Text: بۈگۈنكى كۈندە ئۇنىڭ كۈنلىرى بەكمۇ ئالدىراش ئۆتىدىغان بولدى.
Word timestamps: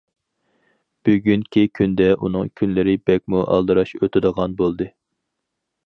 بۈگۈنكى 1.09 1.65
كۈندە 1.79 2.09
ئۇنىڭ 2.23 2.51
كۈنلىرى 2.63 2.97
بەكمۇ 3.11 3.45
ئالدىراش 3.45 3.97
ئۆتىدىغان 4.01 4.61
بولدى. 4.65 4.93